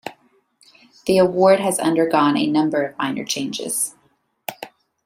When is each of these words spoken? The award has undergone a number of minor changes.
The 1.05 1.19
award 1.19 1.59
has 1.59 1.77
undergone 1.77 2.35
a 2.35 2.47
number 2.47 2.81
of 2.81 2.97
minor 2.97 3.23
changes. 3.23 3.93